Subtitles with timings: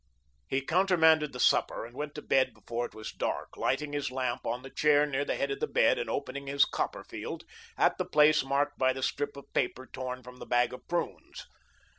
[0.47, 4.47] He countermanded the supper and went to bed before it was dark, lighting his lamp,
[4.47, 7.43] on the chair near the head of the bed, and opening his "Copperfield"
[7.77, 11.45] at the place marked by the strip of paper torn from the bag of prunes.